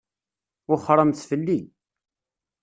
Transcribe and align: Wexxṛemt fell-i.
Wexxṛemt 0.69 1.23
fell-i. 1.29 1.59